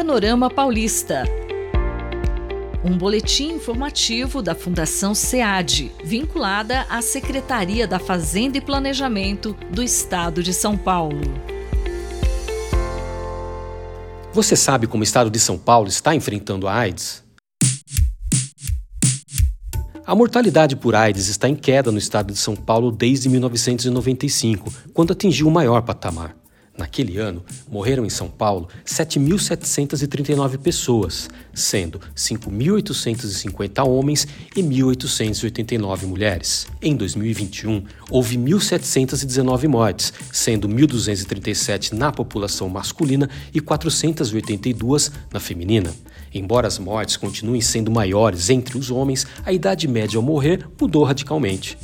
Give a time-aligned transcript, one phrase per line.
[0.00, 1.24] Panorama Paulista.
[2.82, 10.42] Um boletim informativo da Fundação SEAD, vinculada à Secretaria da Fazenda e Planejamento do Estado
[10.42, 11.20] de São Paulo.
[14.32, 17.22] Você sabe como o Estado de São Paulo está enfrentando a AIDS?
[20.06, 25.12] A mortalidade por AIDS está em queda no estado de São Paulo desde 1995, quando
[25.12, 26.39] atingiu o maior patamar.
[26.80, 34.26] Naquele ano, morreram em São Paulo 7.739 pessoas, sendo 5.850 homens
[34.56, 36.66] e 1.889 mulheres.
[36.80, 45.94] Em 2021, houve 1.719 mortes, sendo 1.237 na população masculina e 482 na feminina.
[46.32, 51.04] Embora as mortes continuem sendo maiores entre os homens, a idade média ao morrer mudou
[51.04, 51.76] radicalmente.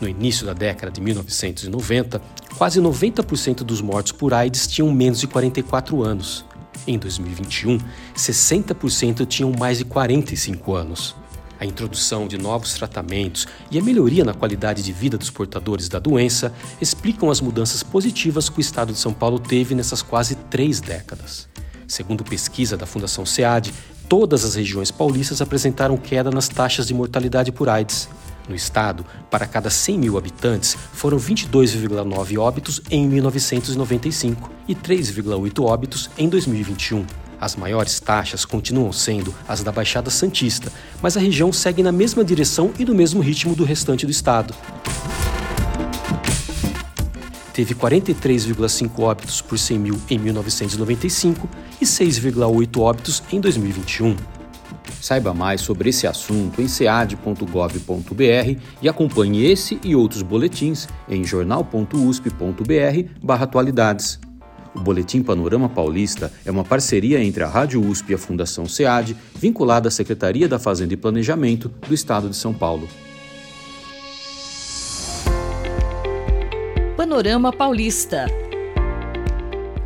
[0.00, 2.20] No início da década de 1990,
[2.58, 6.44] quase 90% dos mortos por AIDS tinham menos de 44 anos.
[6.86, 7.78] Em 2021,
[8.14, 11.16] 60% tinham mais de 45 anos.
[11.58, 15.98] A introdução de novos tratamentos e a melhoria na qualidade de vida dos portadores da
[15.98, 20.80] doença explicam as mudanças positivas que o estado de São Paulo teve nessas quase três
[20.80, 21.48] décadas.
[21.88, 23.72] Segundo pesquisa da Fundação SEAD,
[24.06, 28.08] todas as regiões paulistas apresentaram queda nas taxas de mortalidade por AIDS.
[28.48, 36.10] No estado, para cada 100 mil habitantes, foram 22,9 óbitos em 1995 e 3,8 óbitos
[36.16, 37.04] em 2021.
[37.40, 42.24] As maiores taxas continuam sendo as da Baixada Santista, mas a região segue na mesma
[42.24, 44.54] direção e no mesmo ritmo do restante do estado.
[47.52, 51.48] Teve 43,5 óbitos por 100 mil em 1995
[51.80, 54.35] e 6,8 óbitos em 2021.
[55.06, 64.18] Saiba mais sobre esse assunto em sead.gov.br e acompanhe esse e outros boletins em jornal.usp.br/atualidades.
[64.74, 69.16] O Boletim Panorama Paulista é uma parceria entre a Rádio USP e a Fundação SEAD,
[69.36, 72.88] vinculada à Secretaria da Fazenda e Planejamento do Estado de São Paulo.
[76.96, 78.26] Panorama Paulista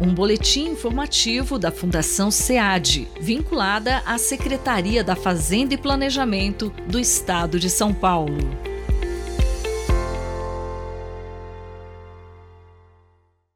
[0.00, 7.60] um boletim informativo da Fundação SEAD, vinculada à Secretaria da Fazenda e Planejamento do Estado
[7.60, 8.69] de São Paulo.